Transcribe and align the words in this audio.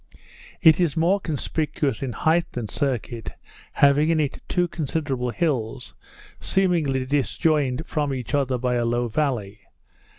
It 0.63 0.79
is 0.79 0.97
more 0.97 1.19
conspicuous 1.19 2.01
in 2.01 2.11
height 2.11 2.51
than 2.53 2.69
circuit; 2.69 3.33
having 3.73 4.09
in 4.09 4.19
it 4.19 4.39
two 4.47 4.67
considerable 4.67 5.29
hills, 5.29 5.93
seemingly 6.39 7.05
disjoined 7.05 7.85
from 7.85 8.11
each 8.11 8.33
other 8.33 8.57
by 8.57 8.73
a 8.77 8.83
low 8.83 9.07
valley. 9.09 9.59